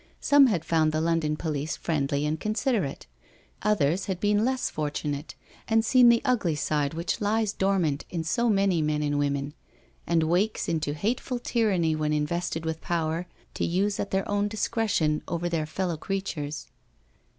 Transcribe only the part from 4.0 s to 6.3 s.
had been less fortunate and seeh the